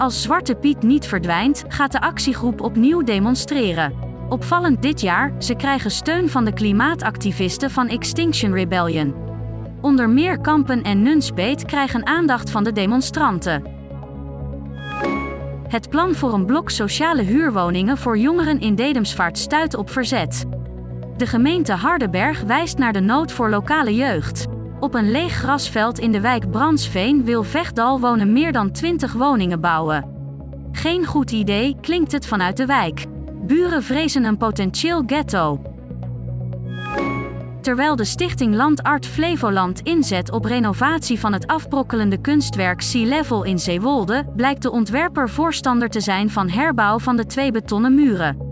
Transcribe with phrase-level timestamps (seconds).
[0.00, 3.92] Als Zwarte Piet niet verdwijnt, gaat de actiegroep opnieuw demonstreren.
[4.28, 9.14] Opvallend dit jaar, ze krijgen steun van de klimaatactivisten van Extinction Rebellion.
[9.80, 13.64] Onder meer Kampen en Nunspeet krijgen aandacht van de demonstranten.
[15.68, 20.44] Het plan voor een blok sociale huurwoningen voor jongeren in Dedemsvaart stuit op verzet.
[21.16, 24.46] De gemeente Hardenberg wijst naar de nood voor lokale jeugd.
[24.80, 29.60] Op een leeg grasveld in de wijk Brandsveen wil Vechtdal wonen meer dan 20 woningen
[29.60, 30.04] bouwen.
[30.72, 33.06] Geen goed idee, klinkt het vanuit de wijk.
[33.42, 35.62] Buren vrezen een potentieel ghetto.
[37.60, 43.58] Terwijl de stichting Landart Flevoland inzet op renovatie van het afbrokkelende kunstwerk Sea Level in
[43.58, 48.49] Zeewolde, blijkt de ontwerper voorstander te zijn van herbouw van de twee betonnen muren.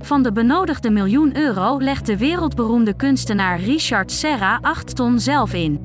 [0.00, 5.80] Van de benodigde miljoen euro legt de wereldberoemde kunstenaar Richard Serra 8 ton zelf in.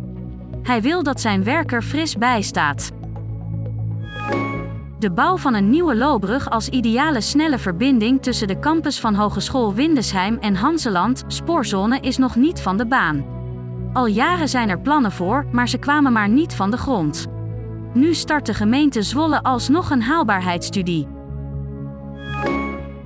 [0.63, 2.91] Hij wil dat zijn werker fris bijstaat.
[4.99, 9.73] De bouw van een nieuwe loopbrug als ideale snelle verbinding tussen de campus van Hogeschool
[9.73, 13.25] Windesheim en Hanseland, spoorzone, is nog niet van de baan.
[13.93, 17.27] Al jaren zijn er plannen voor, maar ze kwamen maar niet van de grond.
[17.93, 21.07] Nu start de gemeente Zwolle alsnog een haalbaarheidsstudie.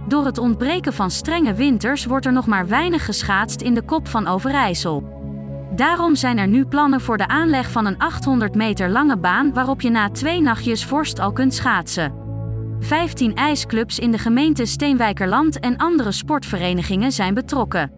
[0.08, 4.08] Door het ontbreken van strenge winters wordt er nog maar weinig geschaatst in de kop
[4.08, 5.16] van Overijssel.
[5.76, 9.82] Daarom zijn er nu plannen voor de aanleg van een 800 meter lange baan waarop
[9.82, 12.14] je na twee nachtjes vorst al kunt schaatsen.
[12.80, 17.92] 15 ijsclubs in de gemeente Steenwijkerland en andere sportverenigingen zijn betrokken.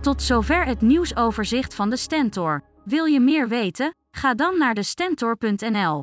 [0.00, 2.62] Tot zover het nieuwsoverzicht van de Stentor.
[2.84, 3.94] Wil je meer weten?
[4.10, 6.02] Ga dan naar de stentor.nl.